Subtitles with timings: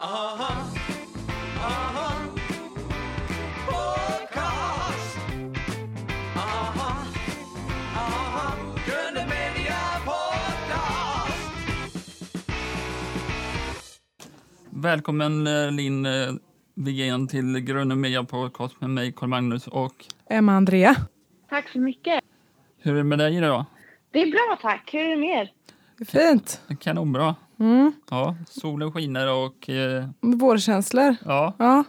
[0.00, 0.64] Aha,
[1.58, 2.12] aha,
[3.66, 5.18] podcast.
[6.36, 7.04] Aha,
[7.96, 8.54] aha,
[8.86, 11.50] Gröna Media Podcast.
[14.70, 16.12] Välkommen eh, Linn eh,
[16.74, 20.94] Wigén till Gröna Media Podcast med mig Carl Magnus och Emma Andrea.
[21.50, 22.24] Tack så mycket.
[22.78, 23.64] hur är det med dig idag?
[24.12, 24.90] Det är bra tack.
[24.92, 25.52] Hur är det med er?
[26.04, 26.60] Fint.
[26.80, 27.34] Kanonbra.
[27.60, 27.92] Mm.
[28.10, 31.16] Ja, solen skiner och eh, Vårkänslor.
[31.24, 31.84] ja, Ja,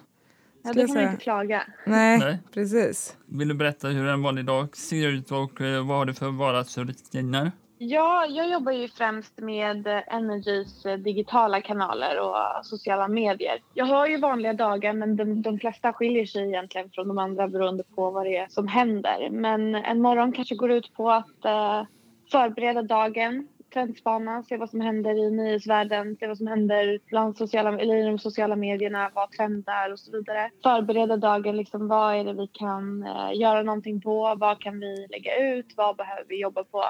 [0.63, 1.63] Ja, då jag kan man inte klaga.
[1.85, 2.37] nej, Nej.
[2.53, 3.17] precis.
[3.25, 6.29] vill du berätta hur en vanlig dag ser ut och eh, vad har du för
[6.29, 7.51] vardagsrutiner?
[7.81, 13.59] Ja, jag jobbar ju främst med eh, Energys eh, digitala kanaler och sociala medier.
[13.73, 17.47] Jag har ju vanliga dagar men de, de flesta skiljer sig egentligen från de andra
[17.47, 19.29] beroende på vad det är som händer.
[19.31, 21.83] Men en morgon kanske går ut på att eh,
[22.31, 27.79] förbereda dagen, trendspana, se vad som händer i nyhetsvärlden, se vad som händer bland sociala,
[27.79, 30.49] eller i de sociala medierna, vad trendar och så vidare.
[30.63, 35.07] Förbereda dagen, liksom, vad är det vi kan eh, göra någonting på, vad kan vi
[35.09, 36.83] lägga ut, vad behöver vi jobba på?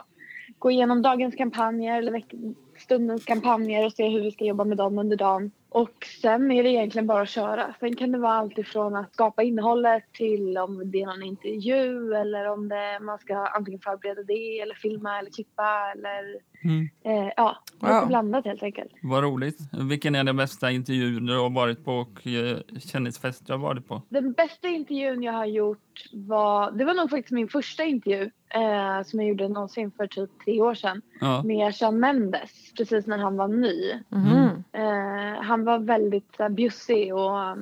[0.60, 2.56] Gå igenom dagens kampanjer eller veck-
[2.90, 5.52] stundens kampanjer och se hur vi ska jobba med dem under dagen.
[5.72, 7.74] Och sen är det egentligen bara att köra.
[7.80, 12.14] Sen kan det vara allt ifrån att skapa innehållet till om det är någon intervju
[12.14, 16.90] eller om det, man ska antingen förbereda det eller filma eller klippa eller Mm.
[17.04, 18.08] eh, ja, lite Wow.
[18.08, 18.92] blandat helt enkelt.
[19.04, 19.58] Vad roligt.
[19.90, 23.88] Vilken är den bästa intervjun du har varit på och eh, kändisfest du har varit
[23.88, 24.02] på?
[24.10, 28.22] Den bästa intervjun jag har gjort var, det var nog faktiskt min första intervju
[28.54, 33.08] eh, som jag gjorde någonsin för typ tre år sedan Ja, med Shawn Mendes precis
[33.08, 34.00] när han var ny.
[34.10, 34.64] Mhm.
[34.72, 37.58] Eh, han var väldigt så här, bjussig och,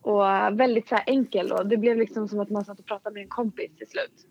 [0.00, 0.22] och
[0.60, 1.52] väldigt så här, enkel.
[1.52, 4.26] Och det blev liksom som att man satt och pratade med en kompis till slut.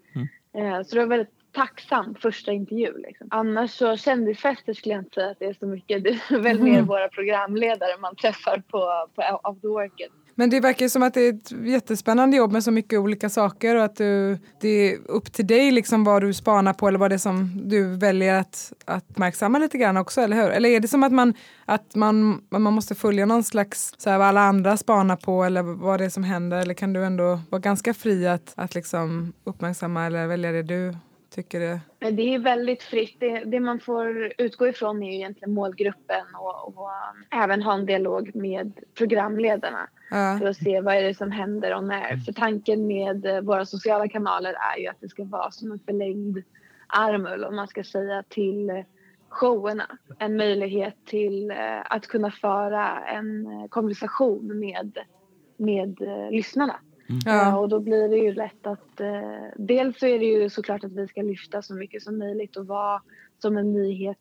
[0.53, 2.97] Eh, så det var väldigt tacksam första intervju.
[2.97, 3.27] Liksom.
[3.31, 6.03] Annars så kändisfester skulle jag inte säga att det är så mycket.
[6.03, 10.09] Det är väl mer våra programledare man träffar på, på after worken.
[10.35, 13.29] Men det verkar ju som att det är ett jättespännande jobb med så mycket olika
[13.29, 16.99] saker och att du, det är upp till dig liksom vad du spanar på eller
[16.99, 20.49] vad det är som du väljer att, att uppmärksamma lite grann också, eller hur?
[20.49, 21.33] Eller är det som att man,
[21.65, 25.61] att man, man måste följa någon slags, så här, vad alla andra spanar på eller
[25.61, 29.33] vad det är som händer eller kan du ändå vara ganska fri att, att liksom
[29.43, 30.95] uppmärksamma eller välja det du
[31.33, 31.59] tycker
[31.99, 33.19] Men Det är väldigt fritt.
[33.19, 37.73] Det, det man får utgå ifrån är ju egentligen målgruppen och, och um, även ha
[37.73, 39.89] en dialog med programledarna.
[40.13, 40.37] Ja.
[40.39, 42.17] för att se vad är det som händer och när.
[42.17, 45.79] För tanken med eh, våra sociala kanaler är ju att det ska vara som en
[45.79, 46.43] förlängd
[46.87, 48.83] arm eller om man ska säga till
[49.29, 49.97] showerna.
[50.19, 54.97] En möjlighet till eh, att kunna föra en eh, konversation med,
[55.57, 55.99] med
[56.31, 56.79] lyssnarna.
[57.25, 57.57] Ja, Ja.
[57.57, 60.91] och då blir det ju lätt att eh, dels så är det ju såklart att
[60.91, 63.01] vi ska lyfta så mycket som möjligt och vara
[63.41, 64.17] som en nyhet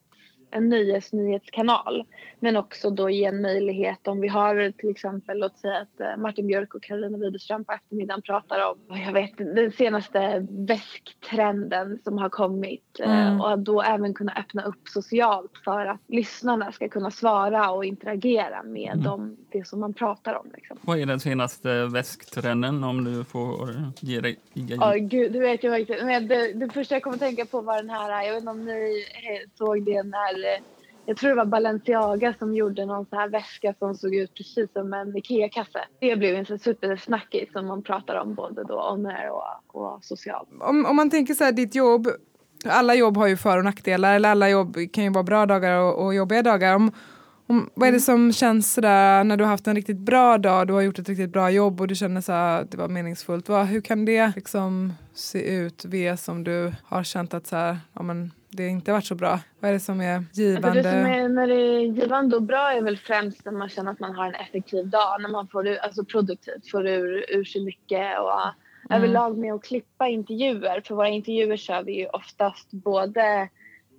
[0.52, 2.04] en nyhets nyhetskanal.
[2.40, 6.16] Men också då ge en möjlighet om vi har till exempel, låt säga att eh,
[6.16, 12.18] Martin Björk och Karolina Widerström på eftermiddagen pratar om, jag vet den senaste väsktrenden som
[12.18, 13.40] har kommit eh, Mm.
[13.40, 18.62] och då även kunna öppna upp socialt för att lyssnarna ska kunna svara och interagera
[18.62, 20.46] med dem, det som man pratar om.
[20.54, 20.78] Liksom.
[20.80, 23.69] vad är den senaste väsktrenden om du får
[24.00, 26.04] ge dig Ja, gud, du vet jag faktiskt.
[26.04, 28.50] Men det, det första jag kom att tänka på var den här, jag vet inte
[28.50, 30.41] om ni eh, såg det när,
[31.06, 34.72] jag tror det var Balenciaga som gjorde någon så här väska som såg ut precis
[34.72, 35.80] som en IKEA-kasse.
[36.00, 40.48] Det blev en supersnackis som man pratar om både då on air och, och socialt.
[40.60, 42.08] om, om man tänker så här, ditt jobb,
[42.66, 45.78] alla jobb har ju för och nackdelar, eller alla jobb kan ju vara bra dagar
[45.78, 46.75] och, och jobbiga dagar.
[46.75, 46.92] Om,
[47.47, 50.66] om, vad är det som känns sådär när du har haft en riktigt bra dag,
[50.66, 53.48] du har gjort ett riktigt bra jobb och du känner så att det var meningsfullt.
[53.48, 57.78] Vad, hur kan det liksom se ut, V, som du har känt att så här,
[57.92, 59.40] ja, men det inte varit så bra?
[59.60, 60.82] Vad är det som är Alltså givande?
[60.82, 63.92] det som är, när det är givande och bra är väl främst när man känner
[63.92, 67.44] att man har en effektiv dag, när man får ur, alltså produktivt får ur, ur
[67.44, 68.32] sig mycket och
[68.94, 70.80] överlag med att klippa intervjuer.
[70.80, 73.48] För våra intervjuer kör vi ju oftast både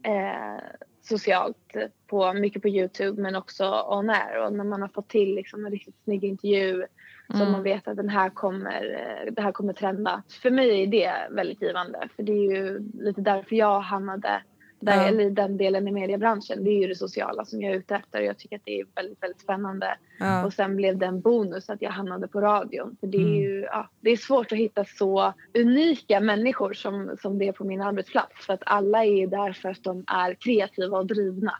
[0.03, 0.63] eh,
[1.01, 1.75] socialt,
[2.07, 4.45] på, mycket på Youtube men också on air.
[4.45, 6.85] Och när man har fått till liksom en riktigt snygg intervju
[7.31, 8.81] som man vet att den här kommer,
[9.25, 10.23] eh, det här kommer trenda.
[10.41, 14.41] För mig är det väldigt givande för det är ju lite därför jag hamnade
[14.79, 15.07] där, Ja.
[15.07, 16.63] eller i den delen i mediebranschen.
[16.63, 18.79] Det är ju det sociala som jag är ute efter och jag tycker att det
[18.79, 19.97] är väldigt, väldigt spännande.
[20.19, 20.45] Ja.
[20.45, 22.97] Och sen blev det en bonus att jag hamnade på radion.
[22.99, 27.37] För det är ju ja, det är svårt att hitta så unika människor som, som
[27.39, 28.45] det är på min arbetsplats.
[28.45, 31.53] För att alla är ju där för att de är kreativa och drivna.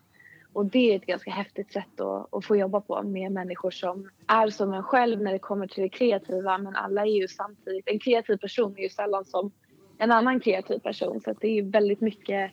[0.54, 4.10] Och det är ett ganska häftigt sätt att, att få jobba på med människor som
[4.28, 6.58] är som en själv när det kommer till det kreativa.
[6.58, 9.52] Men alla är ju samtidigt, en kreativ person är ju sällan som
[9.98, 11.22] en annan kreativ person.
[11.22, 12.52] Så det är väldigt mycket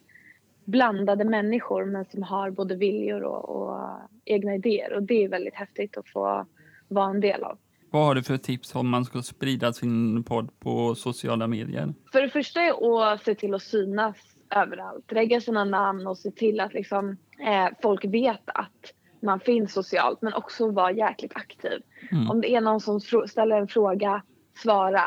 [0.65, 3.89] blandade människor men som har både viljor och, och
[4.25, 6.47] egna idéer och det är väldigt häftigt att få
[6.89, 7.59] vara en del av.
[7.91, 11.95] Vad har du för tips om man ska sprida sin podd på sociala medier?
[12.13, 14.17] För det första är att se till att synas
[14.57, 15.13] överallt.
[15.13, 20.23] Lägga sina namn och se till att liksom, eh, folk vet att man finns socialt
[20.23, 21.83] men också vara jäkligt aktiv.
[22.13, 22.31] Mm.
[22.31, 24.23] Om det är någon som ställer en fråga,
[24.63, 25.03] svara.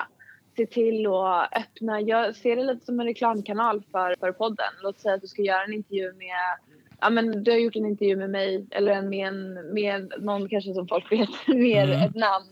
[0.58, 2.02] Se till att öppna.
[2.02, 4.74] Jag ser det lite som en reklamkanal för, för podden.
[4.84, 6.58] Låt säga att du ska göra en intervju med
[7.02, 10.50] Ja, men du har gjort en intervju med mig eller en med, en, med någon
[10.50, 12.02] kanske som folk vet mer Mm.
[12.02, 12.46] ett namn.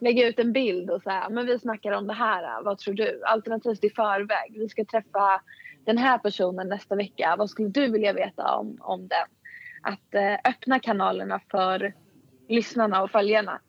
[0.00, 2.62] Lägga ut en bild och säga men vi snackar om det här.
[2.62, 3.22] Vad tror du?
[3.24, 4.54] Alternativt i förväg.
[4.58, 5.40] Vi ska träffa
[5.84, 7.34] den här personen nästa vecka.
[7.38, 9.26] Vad skulle du vilja veta om, om den?
[9.82, 11.94] Att eh, öppna kanalerna för
[12.48, 13.60] lyssnarna och följarna.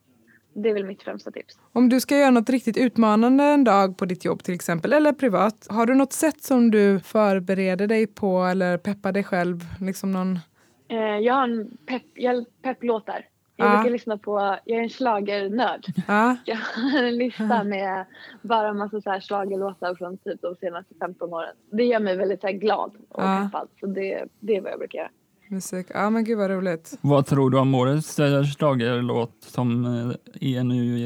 [0.55, 1.59] Det är väl mitt främsta tips.
[1.73, 5.13] Om du ska göra något riktigt utmanande en dag på ditt jobb till exempel, eller
[5.13, 9.59] privat, har du något sätt som du förbereder dig på eller peppar dig själv?
[9.81, 10.39] Liksom någon...
[10.87, 13.25] Eh, jag har en pepp, jag pepplåtar.
[13.55, 13.75] Jag Ja.
[13.77, 15.85] brukar lyssna på, jag är en schlagernörd.
[16.07, 18.05] Ja, Jag har en lista med
[18.41, 21.55] bara en massa så här schlagerlåtar från typ de senaste 15 åren.
[21.71, 23.49] Det gör mig väldigt så här glad och Ja.
[23.51, 23.67] peppad.
[23.79, 25.09] Så det, det är vad jag brukar göra.
[25.49, 25.87] musik.
[25.93, 26.97] Ja, men gud vad roligt.
[27.01, 30.97] Vad tror du om årets eh, schlagerlåt som eh, är nu?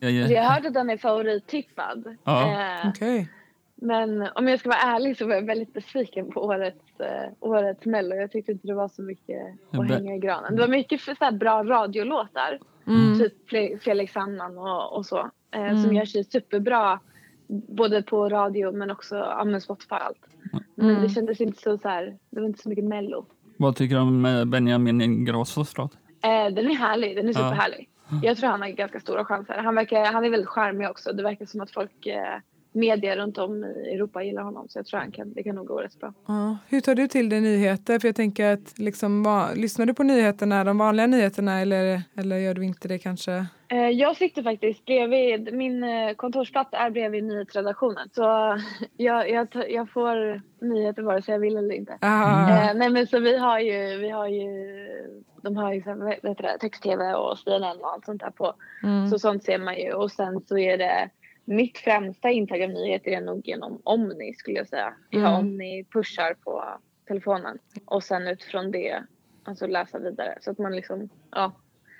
[0.00, 2.16] eh, Jag hörde att den är favorittippad.
[2.24, 2.42] Ja.
[2.82, 3.28] Eh, Okej.
[3.82, 7.86] Men om jag ska vara ärlig så var jag väldigt besviken på årets, eh, årets
[7.86, 8.14] mello.
[8.14, 9.42] Jag tyckte inte det var så mycket
[9.72, 10.54] att hänga i granen.
[10.56, 12.58] Det var mycket för, så här, bra radiolåtar.
[12.86, 13.18] Mm.
[13.18, 15.18] Typ Fe- Felix Sandman och, och så.
[15.54, 15.82] Eh, Mm.
[15.82, 17.00] Som gör sig superbra
[17.48, 20.26] både på radio men också ja, men Spotify och allt.
[20.74, 21.02] Men Mm.
[21.02, 23.26] det kändes inte så, så här, det var inte så mycket mello.
[23.56, 25.92] Vad tycker du om eh, Benjamin Ingrossos låt?
[26.22, 27.34] Eh, den är härlig, den är Ja.
[27.38, 27.88] superhärlig.
[28.22, 29.54] Jag tror han har ganska stora chanser.
[29.54, 31.12] Han, verkar, han är väldigt charmig också.
[31.12, 32.36] Det verkar som att folk, eh,
[32.72, 34.68] media runt om i Europa gillar honom.
[34.68, 36.12] Så jag tror han kan, det kan nog gå rätt bra.
[36.28, 36.56] Ja.
[36.68, 37.98] Hur tar du till dig nyheter?
[37.98, 42.36] För jag tänker att liksom, va, lyssnar du på nyheterna, de vanliga nyheterna eller, eller
[42.36, 43.46] gör du inte det kanske?
[43.68, 48.08] Eh, Jag sitter faktiskt bredvid, min eh, kontorsplats är bredvid nyhetsredaktionen.
[48.12, 48.22] Så
[48.96, 51.98] jag, jag, jag får nyheter vare sig jag vill eller inte.
[52.00, 54.46] Ah, Eh, nej men så vi har ju, vi har ju,
[55.42, 55.82] de har ju
[56.60, 58.54] text-tv och CNN och allt sånt där på.
[58.82, 59.08] mm.
[59.08, 61.10] Så sånt ser man ju och sen så är det
[61.44, 64.94] mitt främsta intag av nyheter är nog genom Omni skulle jag säga.
[65.10, 65.40] Jag har Mm.
[65.40, 66.64] Omni pushar på
[67.08, 69.02] telefonen och sen utifrån det
[69.44, 71.52] alltså läsa vidare så att man liksom ja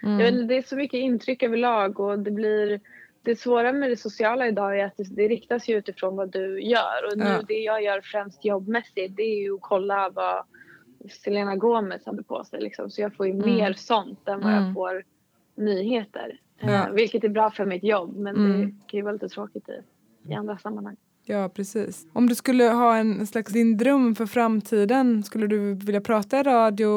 [0.03, 0.19] Mm.
[0.19, 2.81] jag vet, inte, det är så mycket intryck överlag och det blir
[3.23, 6.63] det svåra med det sociala idag är att det, det riktas ju utifrån vad du
[6.63, 7.43] gör och nu Ja.
[7.49, 10.45] det jag gör främst jobbmässigt det är ju att kolla vad
[11.11, 12.91] Selena Gomez hade på sig liksom.
[12.91, 13.47] så jag får ju Mm.
[13.57, 14.65] mer sånt än vad Mm.
[14.65, 15.05] jag får
[15.55, 16.41] nyheter.
[16.61, 16.87] Ja.
[16.89, 18.61] Eh, vilket är bra för mitt jobb men Mm.
[18.61, 19.83] det kan ju vara lite tråkigt i,
[20.31, 20.97] i andra sammanhang.
[21.25, 22.07] Ja, precis.
[22.13, 26.43] Om du skulle ha en slags din dröm för framtiden, skulle du vilja prata i
[26.43, 26.89] radio,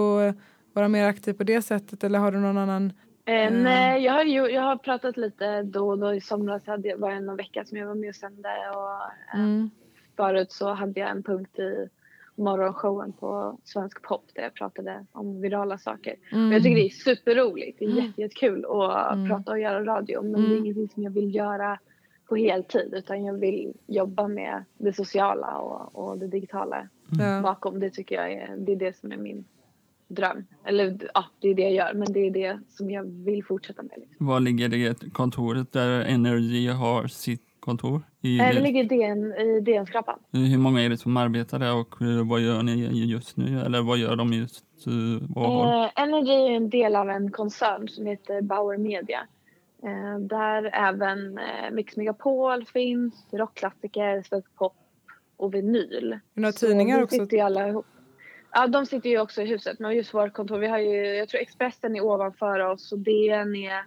[0.73, 2.93] vara mer aktiv på det sättet eller har du någon annan?
[3.25, 3.63] Eh, Mm.
[3.63, 6.13] Nej, jag har, ju, jag har pratat lite då och då.
[6.13, 8.91] I somras hade jag, var det någon vecka som jag var med och sände och
[9.33, 9.69] eh, Mm.
[10.17, 11.89] förut så hade jag en punkt i
[12.35, 16.15] morgonshowen på Svensk Pop där jag pratade om virala saker.
[16.31, 16.43] Mm.
[16.43, 17.79] Men jag tycker det är superroligt.
[17.79, 19.29] Det är jätte, jättekul att Mm.
[19.29, 20.21] prata och göra radio.
[20.21, 20.57] Men det är Mm.
[20.65, 21.79] ingenting som jag vill göra
[22.29, 26.87] på heltid utan jag vill jobba med det sociala och, och det digitala
[27.19, 27.41] Ja.
[27.43, 27.79] bakom.
[27.79, 29.45] Det tycker jag är, det är det som är min
[30.07, 30.45] dröm.
[30.65, 33.81] Eller ja, det är det jag gör men det är det som jag vill fortsätta
[33.83, 33.91] med.
[33.97, 34.27] Liksom.
[34.27, 38.01] Var ligger det kontoret där Energy har sitt kontor?
[38.21, 40.19] I, Eh, Det ligger DN, i DN-skrapan.
[40.31, 41.95] Hur många är det som arbetar där och
[42.27, 43.59] vad gör ni just nu?
[43.59, 44.65] Eller vad gör de just?
[44.87, 45.83] eh, Vad har...
[45.83, 49.19] Eh, Energy är en del av en koncern som heter Bauer Media.
[49.83, 54.73] Eh, där även eh, Mix Megapol finns, rockklassiker, svensk pop
[55.37, 56.19] och vinyl.
[56.33, 57.15] Några Så tidningar också?
[57.15, 57.85] Sitter alla ihop.
[58.55, 59.79] Ja, de sitter ju också i huset.
[59.79, 63.55] Men just vårt kontor, vi har ju, jag tror Expressen är ovanför oss och DN
[63.55, 63.83] är,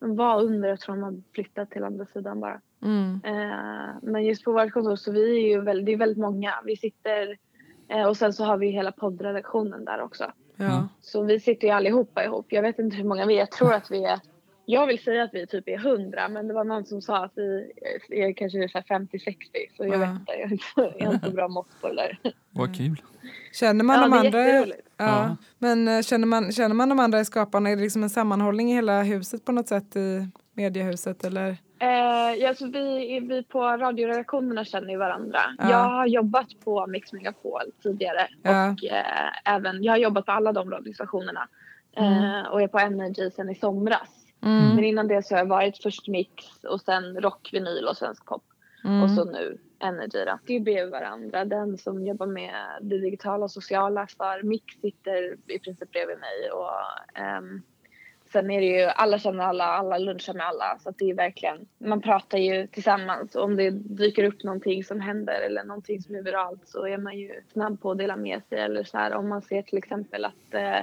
[0.00, 2.60] de var under, jag tror de har flyttat till andra sidan bara.
[2.82, 3.20] Mm.
[3.24, 6.54] Eh, men just på vårt kontor så vi är ju väldigt, det är väldigt många.
[6.64, 7.36] Vi sitter
[7.88, 10.32] eh, och sen så har vi hela poddredaktionen där också.
[10.56, 10.88] Ja.
[11.00, 12.46] Så vi sitter ju allihopa ihop.
[12.48, 13.38] Jag vet inte hur många vi är.
[13.38, 14.20] Jag tror att vi är
[14.64, 17.32] jag vill säga att vi typ är hundra men det var någon som sa att
[17.36, 17.70] vi
[18.10, 19.36] är kanske så här 50-60
[19.76, 19.98] så jag Ja.
[19.98, 20.32] vet inte.
[20.98, 22.18] Jag har inte- så bra mått på det där.
[22.50, 23.02] Vad kul.
[23.52, 24.44] Känner man Ja, de andra?
[24.48, 24.66] Ja.
[24.96, 25.36] Ja.
[25.58, 27.70] Men eh, känner man, känner man de andra i skaparna?
[27.70, 31.56] Är det liksom en sammanhållning i hela huset på något sätt i mediehuset eller?
[31.82, 35.40] Eh, ja, så vi, vi på radioredaktionerna känner ju varandra.
[35.58, 35.70] Ja.
[35.70, 38.70] Jag har jobbat på Mix Megapol tidigare Ja.
[38.70, 41.48] och eh, även, jag har jobbat på alla de radiostationerna
[41.96, 44.08] eh, och är på Energy sedan i somras.
[44.42, 44.74] Mm.
[44.74, 48.26] Men innan det så har jag varit först Mix och sen rock, vinyl och svensk
[48.26, 48.44] pop.
[48.84, 49.02] Mm.
[49.02, 50.38] och så nu Energy då.
[50.46, 51.44] Det bredvid varandra.
[51.44, 56.50] Den som jobbar med det digitala och sociala för Mix sitter i princip bredvid mig
[56.52, 56.70] och
[57.14, 57.62] ehm,
[58.32, 60.78] Sen är det ju, alla känner alla, alla lunchar med alla.
[60.78, 63.34] Så det är verkligen, man pratar ju tillsammans.
[63.34, 66.98] Och om det dyker upp någonting som händer eller någonting som är viralt så är
[66.98, 68.58] man ju snabb på att dela med sig.
[68.58, 70.80] Eller så här, om man ser till exempel att eh,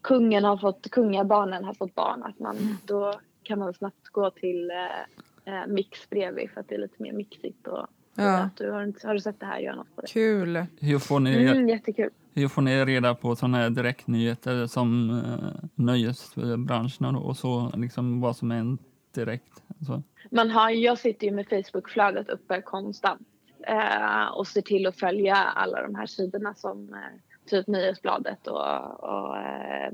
[0.00, 2.22] kungen har fått, kungabarnen har fått barn.
[2.22, 6.74] Att man, då kan man snabbt gå till eh, eh, mix bredvid för att det
[6.74, 7.66] är lite mer mixigt.
[7.66, 7.86] Och,
[8.24, 8.38] Ja.
[8.38, 10.06] att du har, har du sett det här, gör något på det.
[10.06, 10.64] Kul.
[10.80, 12.10] Hur får ni, Mm, jättekul.
[12.34, 18.20] hur får ni reda på sådana här direktnyheter som eh, nöjesbranschen och- och så, liksom
[18.20, 18.78] vad som är en
[19.14, 19.62] direkt?
[19.86, 20.02] Så.
[20.30, 23.20] Man har, jag sitter ju med Facebookflödet uppe konstant
[23.66, 26.98] eh, och ser till att följa alla de här sidorna som eh,
[27.46, 28.60] typ Nyhetsbladet och,
[29.00, 29.92] och eh,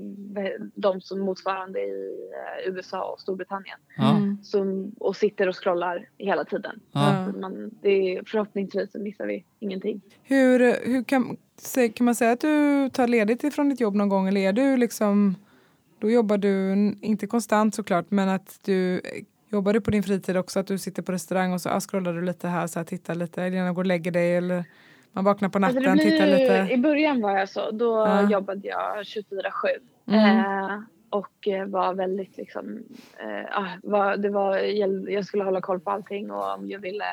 [0.74, 2.28] de som motsvarande i
[2.66, 3.78] eh, USA och Storbritannien.
[3.98, 4.38] Mm.
[4.42, 6.80] Som, och sitter och scrollar hela tiden.
[6.92, 7.32] Ja.
[7.40, 10.00] Man, det är, förhoppningsvis så missar vi ingenting.
[10.22, 11.36] Hur, hur kan,
[11.94, 14.76] kan man säga att du tar ledigt ifrån ditt jobb någon gång eller är du
[14.76, 15.36] liksom,
[15.98, 19.00] då jobbar du, inte konstant såklart, men att du
[19.52, 22.12] Jobbar du på din fritid också att du sitter på restaurang och så ah, scrollar
[22.12, 24.64] du lite här så här, tittar lite, eller går och lägger dig eller
[25.12, 26.74] man vaknar på natten, Alltså det blir, tittar lite.
[26.74, 27.70] I början var jag så.
[27.70, 28.30] Då Ja.
[28.30, 29.50] jobbade jag 24-7.
[30.06, 30.38] Mm.
[30.38, 30.78] Eh,
[31.10, 32.82] och eh, var väldigt liksom...
[33.18, 34.56] Eh, ah, var, det var,
[35.10, 37.04] jag skulle hålla koll på allting och om jag ville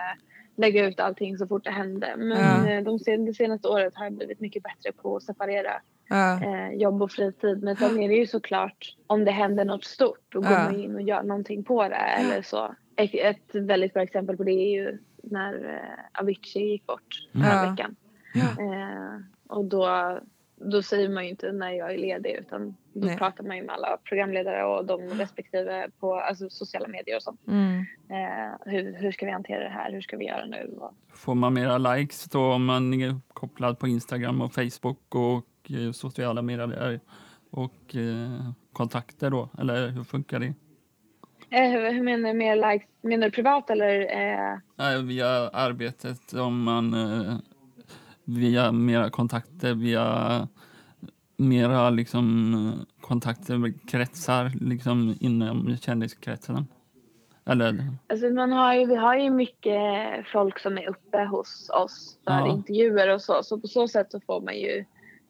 [0.57, 2.13] lägga ut allting så fort det hände.
[2.17, 2.71] Men Ja.
[2.71, 5.71] eh, de sen, det senaste året har jag blivit mycket bättre på att separera
[6.09, 6.43] Ja.
[6.43, 7.63] eh, jobb och fritid.
[7.63, 10.95] Men sen är det ju såklart om det händer något stort då går man in
[10.95, 12.75] och gör någonting på det eller så.
[12.95, 14.97] Ett, ett väldigt bra exempel på det är ju
[15.31, 17.69] när eh, Avicii gick bort förra Ja.
[17.71, 17.95] veckan.
[18.33, 18.43] Ja.
[18.63, 20.19] Eh, och då,
[20.55, 23.17] då säger man ju inte när jag är ledig utan då Nej.
[23.17, 27.47] pratar man ju med alla programledare och de respektive på alltså, sociala medier och sånt.
[27.47, 27.79] Mm.
[28.09, 29.91] Eh, hur, hur ska vi hantera det här?
[29.91, 30.75] Hur ska vi göra nu?
[30.79, 35.71] Och, Får man mera likes då om man är kopplad på Instagram och Facebook och
[35.71, 36.99] eh, sociala medier
[37.49, 39.49] och eh, kontakter då?
[39.59, 40.53] Eller hur funkar det?
[41.51, 42.87] Eh, hur, menar du mer likes?
[43.01, 43.99] Menar du privat eller?
[44.79, 47.35] Eh, via arbetet om man eh,
[48.23, 50.47] via mera kontakter, via
[51.37, 56.67] mera liksom eh, kontakter kretsar liksom inom kändiskretsen.
[57.45, 59.81] Eller Alltså man har ju, vi har ju mycket
[60.33, 62.47] folk som är uppe hos oss för Ja.
[62.47, 63.43] intervjuer och så.
[63.43, 64.85] Så på så sätt så får man ju,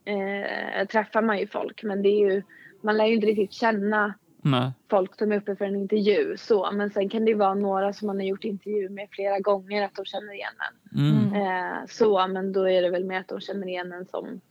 [0.06, 1.84] eh, träffar man ju folk.
[1.84, 2.44] Men det är ju,
[2.82, 4.72] man lär ju inte riktigt känna nej.
[4.90, 6.38] folk som är uppe för en intervju.
[6.38, 6.72] Så.
[6.72, 9.96] Men sen kan det vara några som man har gjort intervju med flera gånger att
[9.96, 11.00] de känner igen en.
[11.00, 11.34] Mm.
[11.34, 14.42] Eh, så, men då är det väl mer att de känner igen en som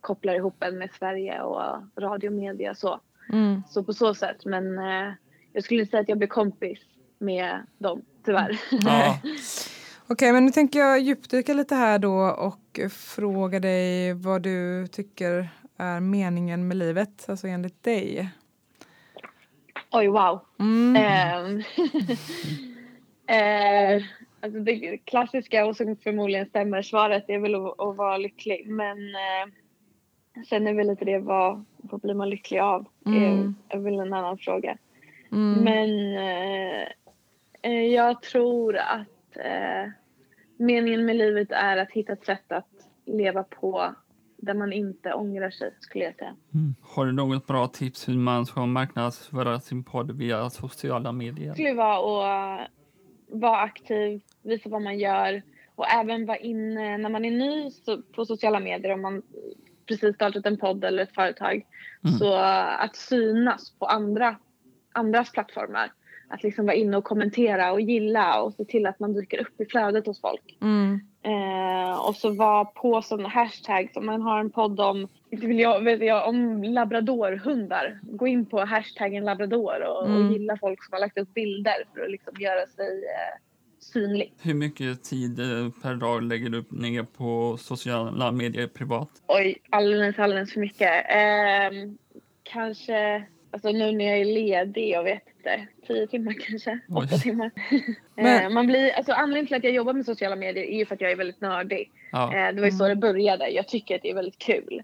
[0.00, 1.62] kopplar ihop en med Sverige och
[1.96, 3.00] radio och media så.
[3.32, 3.62] Mm.
[3.68, 4.44] Så på så sätt.
[4.44, 5.12] Men eh,
[5.52, 6.78] jag skulle inte säga att jag blir kompis
[7.18, 8.60] med dem, tyvärr.
[8.70, 9.20] Ja.
[10.10, 15.48] Okej, men nu tänker jag djupdyka lite här då och fråga dig vad du tycker
[15.76, 18.30] är meningen med livet, alltså enligt dig.
[19.90, 20.40] Oj, wow.
[20.58, 20.96] Mm.
[20.96, 21.62] Ehm,
[23.26, 24.04] eh,
[24.40, 28.68] alltså det klassiska och som förmodligen stämmer svaret är väl att, att vara lycklig.
[28.68, 29.52] Men eh,
[30.48, 32.86] sen är väl lite det vad, vad blir man lycklig av?
[33.06, 33.54] Mm.
[33.68, 34.78] Är, är väl en annan fråga.
[35.32, 35.64] Mm.
[35.64, 36.88] Men eh,
[37.62, 39.90] eh, jag tror att eh,
[40.56, 42.68] meningen med livet är att hitta ett sätt att
[43.06, 43.94] leva på
[44.38, 46.34] där man inte ångrar sig skulle jag säga.
[46.54, 46.74] Mm.
[46.80, 51.48] Har du något bra tips hur man ska marknadsföra sin podd via sociala medier?
[51.48, 52.68] Det skulle vara att
[53.28, 55.42] vara aktiv, visa vad man gör
[55.74, 57.70] och även vara inne när man är ny
[58.14, 59.22] på sociala medier om man
[59.88, 61.66] precis startat en podd eller ett företag.
[62.04, 62.18] Mm.
[62.18, 64.36] Så att synas på andra,
[64.92, 65.92] andras plattformar.
[66.28, 69.60] Att liksom vara inne och kommentera och gilla och se till att man dyker upp
[69.60, 70.58] i flödet hos folk.
[70.60, 71.00] Mm.
[71.22, 73.96] Eh, och så vara på sådana hashtags.
[73.96, 77.98] Om man har en podd om, inte vill jag, vet jag, om labradorhundar.
[78.02, 80.26] Gå in på hashtaggen labrador och, Mm.
[80.26, 83.40] och gilla folk som har lagt upp bilder för att liksom göra sig eh,
[83.80, 84.32] synlig.
[84.42, 89.08] Hur mycket tid eh, per dag lägger du upp ner på sociala medier privat?
[89.26, 91.04] Oj, alldeles, alldeles för mycket.
[91.10, 91.90] Eh,
[92.42, 97.04] kanske, alltså nu när jag är ledig, jag vet inte, tio timmar kanske, Oj.
[97.06, 97.50] åtta timmar.
[98.14, 100.86] Men- eh, man blir, alltså anledningen till att jag jobbar med sociala medier är ju
[100.86, 101.90] för att jag är väldigt nördig.
[102.12, 102.34] Ja.
[102.34, 103.48] Eh, det var ju så det började.
[103.48, 104.82] Jag tycker att det är väldigt kul.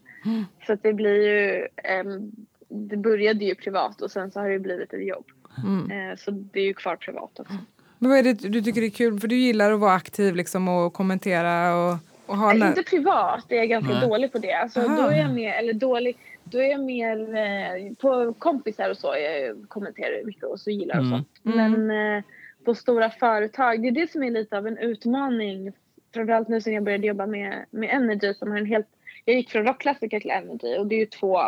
[0.66, 1.68] Så att det blir ju...
[1.84, 2.32] ehm,
[2.68, 5.24] det började ju privat och sen så har det blivit ett jobb.
[5.64, 6.10] Mm.
[6.10, 7.54] Eh, så det är ju kvar privat också.
[7.98, 9.20] Men vad är det du tycker är kul?
[9.20, 13.44] För du gillar att vara aktiv liksom och kommentera och, och ha Nej, inte privat,
[13.48, 14.08] det är jag ganska Nej.
[14.08, 14.52] dålig på det.
[14.52, 15.02] Alltså, Aha.
[15.02, 16.16] då är jag mer, eller dålig,
[16.54, 19.16] då är jag mer eh, på kompisar och så.
[19.16, 21.10] Jag kommenterar mycket och så gillar och Mm.
[21.18, 21.28] sånt.
[21.56, 21.84] Mm.
[21.86, 22.24] Men eh,
[22.64, 23.82] på stora företag.
[23.82, 25.72] Det är det som är lite av en utmaning.
[26.14, 28.86] Framförallt nu sen jag började jobba med, med Energy som har en helt
[29.24, 31.38] jag gick från rockklassiker till Energy och det är ju två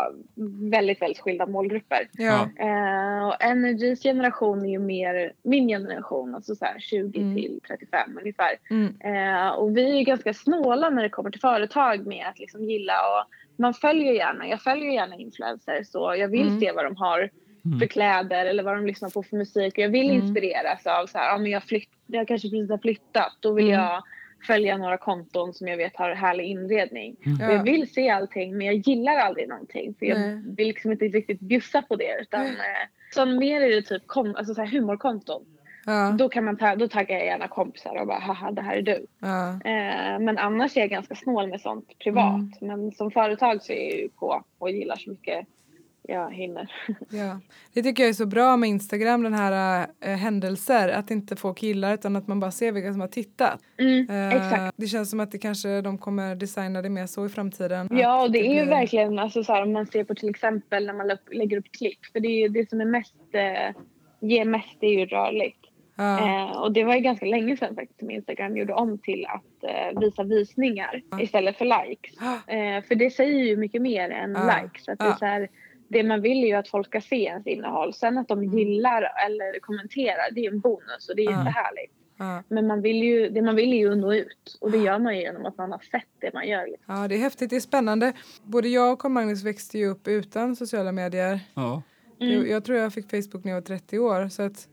[0.70, 2.08] väldigt, väldigt skilda målgrupper.
[2.12, 2.48] Ja.
[2.58, 7.34] Eh, och Energys generation är ju mer min generation, alltså så här 20 Mm.
[7.36, 8.50] till 35 ungefär.
[8.70, 8.94] Mm.
[9.00, 12.92] Eh, och vi är ganska snåla när det kommer till företag med att liksom gilla
[12.92, 13.24] och
[13.58, 16.60] man följer gärna, jag följer gärna influencers så jag vill Mm.
[16.60, 17.30] se vad de har
[17.64, 17.78] Mm.
[17.78, 20.22] för kläder eller vad de lyssnar på för musik och jag vill Mm.
[20.22, 23.68] inspireras av så här, ja men jag, flytt, jag kanske precis har flyttat, då vill
[23.70, 23.80] Mm.
[23.80, 24.02] jag
[24.42, 27.16] följa några konton som jag vet har härlig inredning.
[27.40, 27.52] Ja.
[27.52, 30.42] jag vill se allting men jag gillar aldrig någonting för jag Nej.
[30.56, 32.46] vill liksom inte riktigt bjussa på det utan
[33.14, 35.42] så mer är det typ kom, alltså så här humorkonton.
[35.86, 36.14] Ja.
[36.18, 38.82] Då kan man ta, då taggar jag gärna kompisar och bara haha det här är
[38.82, 39.06] du.
[39.18, 39.48] Ja.
[39.48, 42.60] Eh, men annars är jag ganska snål med sånt privat.
[42.60, 42.80] Mm.
[42.80, 45.46] Men som företag så är jag ju på och gillar så mycket
[46.08, 46.72] jag hinner.
[47.10, 47.40] Ja.
[47.72, 51.62] Det tycker jag är så bra med Instagram, den här äh, händelser, att inte folk
[51.62, 53.60] gillar utan att man bara ser vilka som har tittat.
[53.78, 54.74] Mm, Eh, exakt.
[54.76, 57.88] Det känns som att det kanske de kommer designa det mer så i framtiden.
[57.90, 60.14] Ja, och Att det är ju blir- verkligen alltså, så här, om man ser på
[60.14, 62.06] till exempel när man lägger upp klipp.
[62.12, 63.82] För det är ju det som är mest, eh,
[64.28, 65.58] ger mest är ju rörligt.
[65.98, 66.18] Ja.
[66.18, 69.64] Eh, och det var ju ganska länge sedan faktiskt som Instagram gjorde om till att
[69.70, 72.14] eh, visa visningar istället för likes.
[72.46, 74.60] Eh, för det säger ju mycket mer än Ja.
[74.62, 74.88] likes.
[74.88, 75.16] Att det, är Ja.
[75.16, 75.48] så här,
[75.88, 77.94] det man vill är ju att folk ska se ens innehåll.
[77.94, 78.58] Sen att de Mm.
[78.58, 81.38] gillar eller kommenterar, det är en bonus och det är Ja.
[81.38, 81.92] jättehärligt.
[82.18, 82.42] Ja.
[82.48, 84.58] Men man vill ju, det man vill är ju att nå ut.
[84.60, 86.66] Och det gör man ju genom att man har sett det man gör.
[86.66, 86.94] Liksom.
[86.96, 88.12] ja, det är häftigt, det är spännande.
[88.42, 91.40] Både jag och Carl-Magnus växte ju upp utan sociala medier.
[91.54, 91.82] Ja.
[92.20, 92.32] Mm.
[92.34, 94.28] Jag, jag tror jag fick Facebook när jag var 30 år.
[94.28, 94.68] Så att,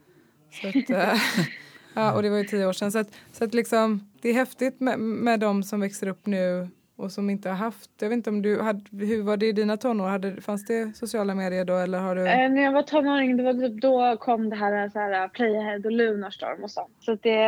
[0.61, 1.13] så att, eh,
[1.93, 2.91] ja, och det var ju 10 år sedan.
[2.91, 6.67] Så, att, så att liksom, det är häftigt med, med de som växer upp nu
[7.03, 7.89] och som inte har haft.
[7.99, 10.07] Jag vet inte om du hade, hur var det i dina tonår?
[10.07, 12.21] Hade, fanns det sociala medier då eller har du?
[12.27, 15.81] Äh, när jag var tonåring det var typ då kom det här, så här Playahead
[15.85, 16.91] och Lunarstorm och sånt.
[16.99, 17.39] Så det,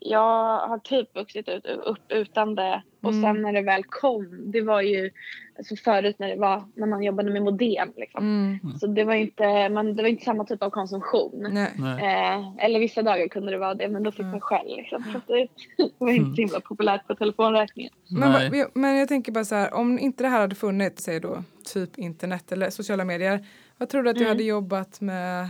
[0.00, 2.82] jag har typ vuxit ut, upp utan det.
[3.02, 3.22] Och Mm.
[3.22, 5.10] sen när det väl kom, det var ju
[5.58, 7.88] alltså förut när, det var, när man jobbade med modem.
[7.96, 8.24] Liksom.
[8.24, 11.46] Mm, Så det var, inte, man, det var inte samma typ av konsumtion.
[11.50, 11.70] nej.
[11.78, 11.94] Nej.
[12.34, 14.30] Eh, eller vissa dagar kunde det vara det men då fick Mm.
[14.30, 14.68] man själv.
[14.68, 15.04] Liksom.
[15.12, 15.46] Så att det,
[15.76, 17.92] det var inte så himla populärt på telefonräkningen.
[18.08, 21.42] Men, men jag tänker bara så här, om inte det här hade funnits, säg då
[21.74, 23.46] typ internet eller sociala medier,
[23.78, 24.28] vad tror du att du Mm.
[24.34, 25.48] hade jobbat med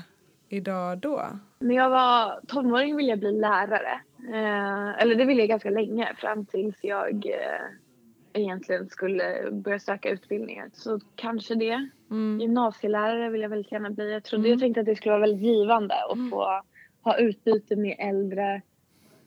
[0.49, 1.23] idag då?
[1.59, 4.01] När jag var tonåring ville jag bli lärare.
[4.29, 7.71] Eh, eller det ville jag ganska länge fram tills jag eh,
[8.33, 10.71] egentligen skulle börja söka utbildningar.
[10.73, 11.89] Så kanske det.
[12.11, 12.41] Mm.
[12.41, 14.13] Gymnasielärare vill jag väldigt gärna bli.
[14.13, 14.51] Jag, trodde, Mm.
[14.51, 16.31] jag tänkte att det skulle vara väldigt givande att Mm.
[16.31, 16.63] få
[17.03, 18.63] ha utbyte med äldre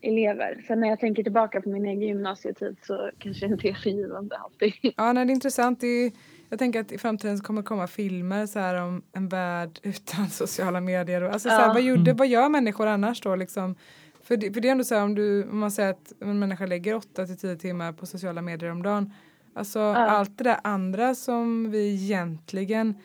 [0.01, 0.63] elever.
[0.67, 3.89] Sen när jag tänker tillbaka på min egen gymnasietid så kanske det inte är så
[3.89, 4.73] givande alltid.
[4.97, 5.79] Ja, nej, det är intressant.
[5.81, 6.11] Det är,
[6.49, 9.79] jag tänker att i framtiden så kommer det komma filmer så här om en värld
[9.83, 11.23] utan sociala medier.
[11.23, 11.73] Och, alltså, så här, Ja.
[11.73, 13.35] vad, gjorde, vad gör människor annars då?
[13.35, 13.75] Liksom?
[14.23, 16.39] För, det, för det är ändå så här om, du, om man säger att en
[16.39, 19.13] människa lägger 8 till 10 timmar på sociala medier om dagen.
[19.55, 22.95] Alltså allt det där andra som vi egentligen,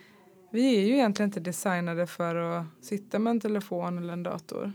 [0.50, 4.72] vi är ju egentligen inte designade för att sitta med en telefon eller en dator.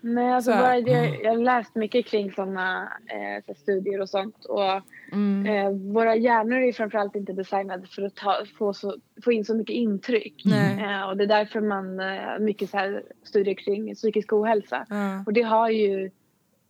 [0.00, 4.44] Nej, alltså Så bara det, jag har läst mycket kring sådana eh, studier och sånt.
[4.44, 4.82] Och
[5.12, 5.46] Mm.
[5.46, 9.54] Eh, våra hjärnor är framförallt inte designade för att ta, få, så, få in så
[9.54, 10.42] mycket intryck.
[10.44, 10.84] Nej.
[10.84, 14.86] Eh, och det är därför man eh, mycket så här studier kring psykisk ohälsa.
[14.88, 15.22] Ja.
[15.26, 16.10] Och det har ju,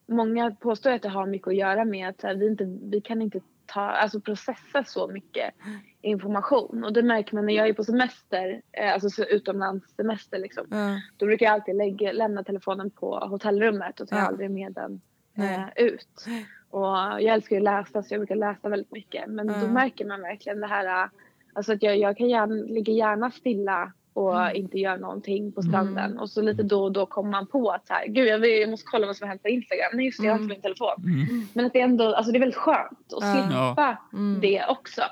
[0.09, 3.23] många påstår att det har mycket att göra med att här, vi, inte, vi kan
[3.23, 5.55] inte ta, alltså processa så mycket
[6.03, 6.85] information.
[6.85, 10.67] Och det märker man när jag är på semester, eh, alltså så utomlandssemester liksom.
[10.71, 11.01] Ja.
[11.17, 14.23] Då brukar jag alltid lägga, lämna telefonen på hotellrummet och ta Ja.
[14.23, 15.01] aldrig med den
[15.37, 16.27] eh, ut.
[16.71, 19.29] Och jag älskar ju att läsa så jag brukar läsa väldigt mycket.
[19.29, 19.55] Men Ja.
[19.61, 21.11] då märker man verkligen det här, äh,
[21.53, 24.57] alltså att jag, jag kan gärna, ligga gärna stilla och Mm.
[24.57, 26.19] inte göra någonting på stranden.
[26.19, 28.61] Och så lite då och då kommer man på att så här, gud jag, vill,
[28.61, 29.91] jag måste kolla vad som har hänt på Instagram.
[29.95, 30.45] Nej just det, jag har Mm.
[30.51, 31.05] inte min telefon.
[31.05, 31.47] Mm.
[31.55, 34.41] Men att det ändå, alltså det är väldigt skönt att slippa Mm.
[34.41, 35.03] det också.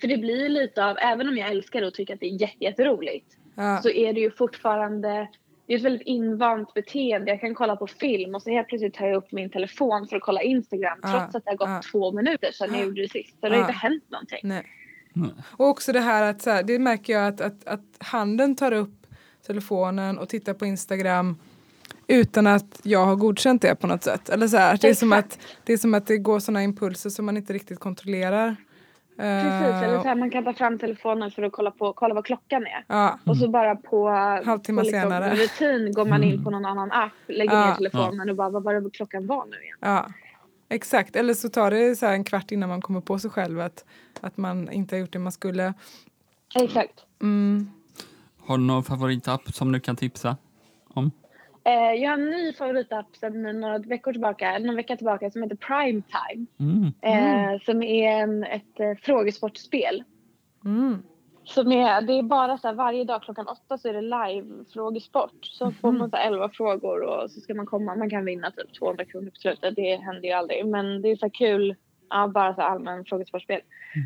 [0.00, 2.40] För det blir lite av, även om jag älskar det och tycker att det är
[2.42, 3.36] jätte, jätteroligt
[3.82, 5.28] så är det ju fortfarande
[5.66, 7.30] det är ett väldigt invant beteende.
[7.30, 10.16] Jag kan kolla på film och så helt plötsligt tar jag upp min telefon för
[10.16, 13.40] att kolla Instagram trots att det har gått två minuter sedan jag gjorde det sist.
[13.40, 14.38] Så det har inte hänt någonting.
[14.42, 14.66] Nej.
[15.42, 18.72] Och också det här att så här, det märker jag att, att, att handen tar
[18.72, 19.06] upp
[19.46, 21.36] telefonen och tittar på Instagram
[22.06, 24.28] utan att jag har godkänt det på något sätt.
[24.28, 27.10] Eller så här, det, är som att, det är som att det går sådana impulser
[27.10, 28.56] som man inte riktigt kontrollerar.
[29.16, 32.14] Precis, Eh, eller så här, man kan ta fram telefonen för att kolla, på, kolla
[32.14, 32.84] vad klockan är.
[32.88, 34.08] Ja, Och så bara på,
[34.44, 35.34] Halvtimme på liksom senare.
[35.34, 37.66] rutin går man in på någon annan app, lägger Ja.
[37.66, 39.76] ner telefonen och bara vad var det klockan var nu igen?
[39.80, 40.06] ja,
[40.68, 41.16] exakt.
[41.16, 43.84] Eller så tar det så en kvart innan man kommer på sig själv att,
[44.20, 45.74] att man inte har gjort det man skulle.
[46.54, 47.04] Exakt.
[47.22, 47.70] Mm.
[48.38, 50.36] Har du någon favoritapp som du kan tipsa
[50.88, 51.10] om?
[51.64, 55.56] Eh, jag har en ny favoritapp sedan några veckor tillbaka, någon vecka tillbaka som heter
[55.56, 56.46] Primetime.
[56.60, 56.92] Mm.
[57.00, 60.04] Eh, Som är en, ett eh, frågesportspel.
[60.64, 61.02] Mm.
[61.44, 64.64] Som är, det är bara så här, varje dag klockan åtta så är det live
[64.72, 65.38] frågesport.
[65.42, 67.96] Så får man så här, elva frågor och så ska man komma.
[67.96, 69.76] Man kan vinna typ 200 kronor på slutet.
[69.76, 70.66] Det händer ju aldrig.
[70.66, 71.76] Men det är så här kul.
[72.10, 73.60] Ja, bara så allmän frågesportspel.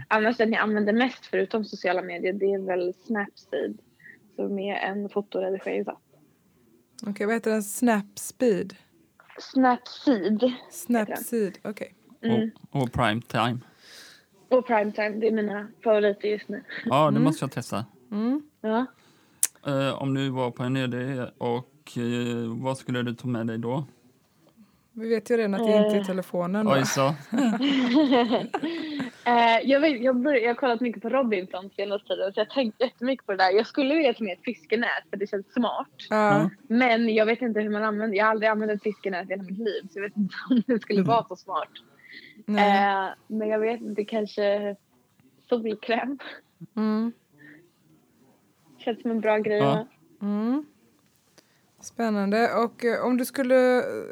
[0.08, 3.78] Annars den jag använder mest förutom sociala medier det är väl Snapseed.
[4.36, 6.02] Som är en fotoredigeringsapp.
[7.06, 7.62] Okej, vad heter den?
[7.62, 8.74] Snapspeed?
[9.38, 10.52] Snapseed.
[10.70, 11.94] Snapseed, okej.
[12.22, 12.50] Mm.
[12.70, 13.58] Och, och prime time.
[14.48, 16.62] Och Primetime, det är mina favoriter just nu.
[16.84, 17.84] Ja, det måste jag testa.
[18.10, 18.42] Mm.
[18.60, 18.86] Ja.
[19.66, 23.58] Eh, om du var på en öde och eh, vad skulle du ta med dig
[23.58, 23.84] då?
[24.96, 26.66] Vi vet ju redan att det inte är telefonen.
[26.66, 26.72] Då.
[26.72, 27.14] Oj, så.
[29.26, 32.46] Eh, jag, vet, jag, bör, jag har kollat mycket på Robinson senaste tiden så jag
[32.46, 33.50] har tänkt jättemycket på det där.
[33.50, 35.88] Jag skulle vilja ta med ett fiskenät för det känns smart.
[36.10, 36.50] Ja.
[36.68, 39.42] Men jag vet inte hur man använder Jag har aldrig använt ett fiskenät i hela
[39.42, 41.68] mitt liv så jag vet inte om det skulle vara så smart.
[42.48, 44.76] Eh, men jag vet inte, kanske
[45.48, 46.18] solkräm.
[46.76, 47.12] Mm.
[48.78, 49.58] Känns som en bra grej.
[49.58, 49.86] Ja.
[50.22, 50.66] Mm.
[51.84, 52.54] Spännande.
[52.54, 53.56] Och eh, om du skulle,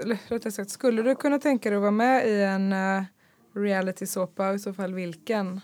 [0.02, 3.02] eller rättare sagt, skulle du kunna tänka dig att vara med i en uh,
[3.54, 5.60] reality-såpa och i så fall vilken?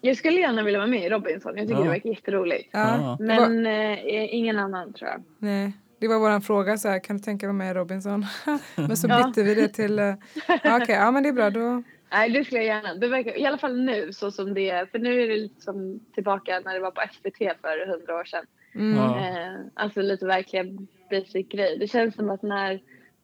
[0.00, 1.52] Jag skulle gärna vilja vara med i Robinson.
[1.56, 1.84] Jag tycker Ja.
[1.84, 2.68] det verkar jätteroligt.
[2.72, 3.16] Ja.
[3.20, 5.22] Men eh, ingen annan tror jag.
[5.38, 7.78] nej, det var vår fråga, så här, kan du tänka dig att vara med i
[7.78, 8.26] Robinson?
[8.76, 9.26] men så Ja.
[9.26, 10.14] bytte vi det till, uh,
[10.64, 11.82] okej, ja men det är bra då.
[12.12, 12.94] Nej, det skulle jag gärna.
[12.94, 14.86] Det verkar, I alla fall nu så som det är.
[14.86, 18.24] För nu är det lite som tillbaka när det var på SVT för hundra år
[18.24, 18.44] sedan.
[18.74, 18.98] Mm.
[18.98, 20.64] Eh, alltså lite verkliga
[21.10, 21.78] basic grej.
[21.78, 22.80] Det känns som att när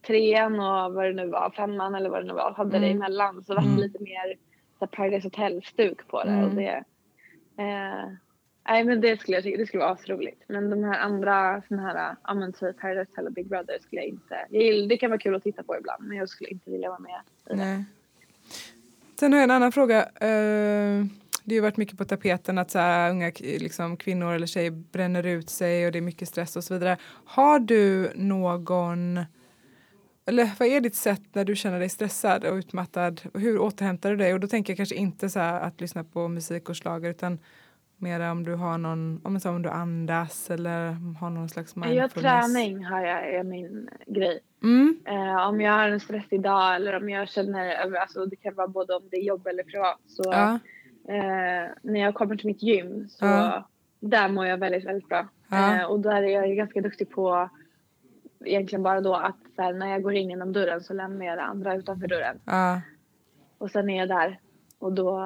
[0.06, 2.96] trean och vad det nu var, femman eller vad det nu var, hade det Mm.
[2.96, 3.80] emellan så var det Mm.
[3.80, 4.34] lite mer
[4.78, 6.30] så här Paradise Hotel-stuk på det.
[6.44, 6.56] Och Mm.
[6.56, 6.84] det
[7.62, 8.12] eh,
[8.68, 10.42] nej, men det skulle jag tycka det skulle vara asroligt.
[10.48, 14.00] Men de här andra såna här, ja men typ Paradise Hotel och Big Brother skulle
[14.00, 16.50] jag inte, jag gillar, det kan vara kul att titta på ibland men jag skulle
[16.50, 17.20] inte vilja vara med.
[17.46, 17.56] i det.
[17.56, 17.84] Nej.
[19.20, 20.02] Sen har jag en annan fråga.
[20.02, 21.04] Eh,
[21.50, 25.26] det har varit mycket på tapeten att så här, unga liksom, kvinnor eller tjejer bränner
[25.26, 26.96] ut sig och det är mycket stress och så vidare.
[27.24, 29.18] Har du någon
[30.26, 33.20] eller vad är ditt sätt när du känner dig stressad och utmattad?
[33.34, 34.34] Och hur återhämtar du dig?
[34.34, 37.38] Och då tänker jag kanske inte så att lyssna på musik och slager utan
[37.96, 42.52] mer om du har någon, om, om du andas eller har någon slags Jag mindfulness.
[42.52, 44.40] träning har jag, är min grej.
[44.62, 48.54] Mm, Eh, om jag har en stressig dag eller om jag känner, alltså det kan
[48.54, 50.00] vara både om det är jobb eller privat.
[50.06, 50.58] Så ja,
[51.14, 53.68] eh, när jag kommer till mitt gym så Ja.
[54.00, 55.28] där mår jag väldigt, väldigt bra.
[55.50, 55.76] Ja.
[55.76, 57.48] Eh, och där är jag ganska duktig på
[58.44, 61.38] egentligen bara då att så här, när jag går in genom dörren så lämnar jag
[61.38, 62.40] det andra utanför dörren.
[62.44, 62.80] ja,
[63.58, 64.38] Och sen är jag där
[64.78, 65.18] och då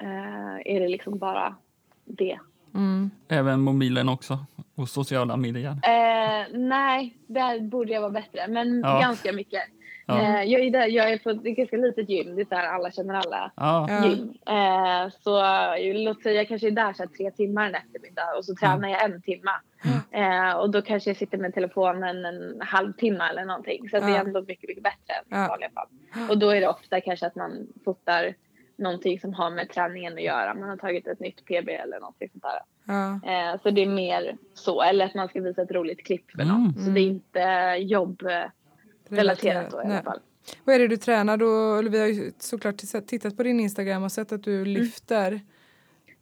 [0.00, 1.54] eh, är det liksom bara
[2.04, 2.38] det.
[2.74, 4.38] mm, Även mobilen också.
[4.74, 5.70] Och sociala medier.
[5.70, 8.48] Eh, nej, där borde jag vara bättre.
[8.48, 9.00] Men Ja.
[9.00, 9.62] ganska mycket.
[10.08, 10.20] Ja.
[10.22, 12.36] Eh, jag, är där, jag är på ett ganska litet gym.
[12.36, 13.88] Det är där alla känner alla Ja.
[14.04, 14.34] gym.
[14.46, 15.42] Eh, så
[16.04, 18.88] låt säga jag kanske är där så här, tre timmar en eftermiddag och så tränar
[18.88, 19.50] jag en timme.
[20.10, 23.88] Eh, och då kanske jag sitter med telefonen en halvtimme eller någonting.
[23.88, 25.44] Så det är ändå mycket, mycket bättre än Ja.
[25.44, 25.86] i vanliga fall.
[26.30, 28.34] Och då är det ofta kanske att man fotar
[28.76, 30.54] någonting som har med träningen att göra.
[30.54, 32.60] Man har tagit ett nytt PB eller någonting sånt där.
[32.84, 33.20] ja.
[33.52, 34.82] Eh, så det är mer så.
[34.82, 36.48] Eller att man ska visa ett roligt klipp för Mm.
[36.54, 36.74] någon.
[36.74, 37.76] Så det är inte
[39.08, 40.20] jobbrelaterat då i alla fall.
[40.64, 41.82] Vad är det du tränar då?
[41.90, 45.40] Vi har ju såklart tittat på din Instagram och sett att du lyfter.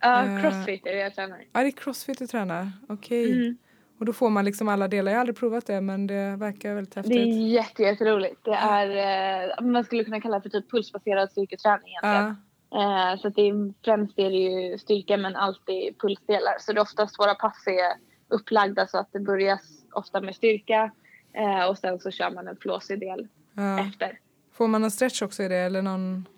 [0.00, 0.42] Ja, Eh.
[0.42, 1.44] crossfit är det jag tränar.
[1.52, 2.72] Ja, det är crossfit du tränar.
[2.88, 3.32] Okej.
[3.32, 3.56] Mm.
[3.98, 5.12] Och då får man liksom alla delar.
[5.12, 7.48] Jag har aldrig provat det men det verkar väldigt Det är häftigt.
[7.52, 8.44] jätte, jätteroligt.
[8.44, 12.24] Det är, eh, man skulle kunna kalla det för typ pulsbaserad styrketräning egentligen.
[12.24, 12.34] Ja,
[12.70, 16.56] Eh, så det är, främst är det ju styrka men alltid pulsdelar.
[16.60, 17.92] Så det är oftast våra pass är
[18.34, 19.58] upplagda så att det börjar
[19.92, 20.90] ofta med styrka
[21.36, 23.80] eh, och sen så kör man en flåsig del ja.
[23.80, 24.18] efter.
[24.52, 26.28] Får man någon stretch också i det eller någon?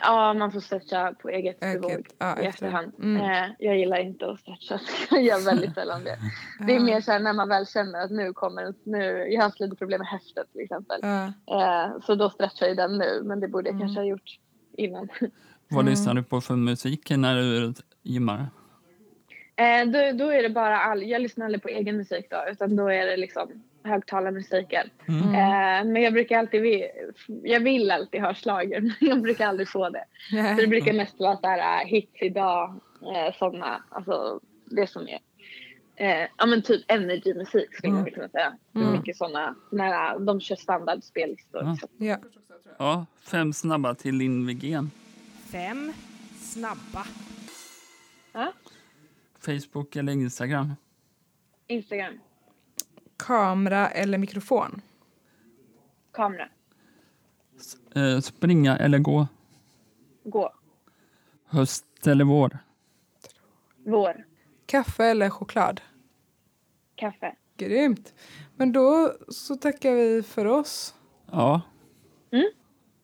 [0.00, 2.48] Ja, man får stretcha på eget bevåg ja, i efter.
[2.48, 2.92] efterhand.
[3.02, 3.16] Mm.
[3.44, 4.78] Eh, jag gillar inte att stretcha,
[5.08, 6.18] så jag gör väldigt sällan det.
[6.66, 9.40] Det är mer så här när man väl känner att nu kommer en- nu, jag
[9.40, 11.00] har haft lite problem med höften till exempel.
[11.02, 11.26] Ja.
[11.86, 13.86] Eh, så då stretchar jag den nu, men det borde jag Mm.
[13.86, 14.38] kanske ha gjort
[14.76, 15.08] innan.
[15.68, 18.46] Vad lyssnar du på för musik när du gymmar?
[19.56, 22.76] Eh, då, då är det bara all, jag lyssnar aldrig på egen musik då, utan
[22.76, 23.48] då är det liksom
[23.84, 24.90] högtalarmusiken.
[25.08, 25.22] Mm.
[25.22, 26.90] Eh, men jag brukar alltid, vi-
[27.42, 30.04] jag vill alltid ha schlager, men jag brukar aldrig få det.
[30.30, 35.08] Så det brukar mest vara så här, äh, hits idag, eh, sådana, alltså det som
[35.08, 35.18] är
[35.96, 38.04] eh, ja men typ energimusik skulle Mm.
[38.04, 38.56] jag kunna säga.
[38.74, 38.92] Mm.
[38.92, 41.62] mycket sådana, när de kör standardspellistor.
[41.62, 41.70] Ja.
[41.70, 41.88] Liksom.
[41.98, 42.18] Ja.
[42.78, 44.90] Ja, fem snabba till din vegan.
[45.52, 45.92] Fem
[46.40, 47.06] snabba.
[48.32, 48.52] Ja.
[49.40, 50.74] Facebook eller Instagram?
[51.66, 52.18] Instagram.
[53.28, 54.80] Kamera eller mikrofon?
[56.12, 56.48] Kamera.
[57.94, 59.26] Eh, springa eller gå?
[60.24, 60.52] Gå.
[61.46, 62.58] Höst eller vår?
[63.86, 64.24] Vår.
[64.66, 65.80] Kaffe eller choklad?
[66.94, 67.36] Kaffe.
[67.56, 68.14] Grymt.
[68.56, 70.94] Men då så tackar vi för oss.
[71.30, 71.60] Ja.
[72.32, 72.48] Mm.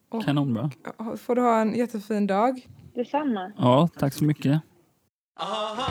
[0.08, 0.70] Och- Kanonbra.
[1.18, 2.68] Får du ha en jättefin dag.
[2.94, 3.52] Detsamma.
[3.58, 4.60] Ja, tack så mycket.
[5.40, 5.88] aha.